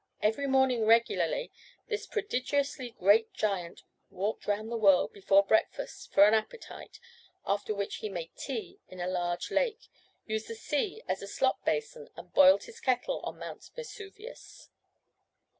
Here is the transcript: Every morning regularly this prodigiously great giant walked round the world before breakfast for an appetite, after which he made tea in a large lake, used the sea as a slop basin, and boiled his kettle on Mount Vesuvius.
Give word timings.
Every 0.23 0.47
morning 0.47 0.87
regularly 0.87 1.51
this 1.87 2.07
prodigiously 2.07 2.89
great 2.99 3.31
giant 3.33 3.83
walked 4.09 4.47
round 4.47 4.71
the 4.71 4.75
world 4.75 5.13
before 5.13 5.45
breakfast 5.45 6.11
for 6.11 6.25
an 6.25 6.33
appetite, 6.33 6.99
after 7.45 7.75
which 7.75 7.97
he 7.97 8.09
made 8.09 8.35
tea 8.35 8.79
in 8.87 8.99
a 8.99 9.05
large 9.05 9.51
lake, 9.51 9.89
used 10.25 10.47
the 10.47 10.55
sea 10.55 11.03
as 11.07 11.21
a 11.21 11.27
slop 11.27 11.63
basin, 11.65 12.09
and 12.15 12.33
boiled 12.33 12.63
his 12.63 12.79
kettle 12.79 13.19
on 13.19 13.37
Mount 13.37 13.69
Vesuvius. 13.75 14.69